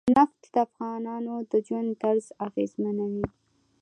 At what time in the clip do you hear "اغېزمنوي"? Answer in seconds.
2.47-3.25